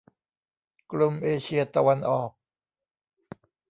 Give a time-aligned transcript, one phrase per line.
[0.91, 2.31] กรมเอเชียตะวันออก